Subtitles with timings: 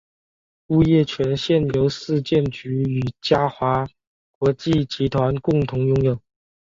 [0.69, 3.87] 物业权现由市建局与嘉华
[4.39, 6.19] 国际集团共同拥有。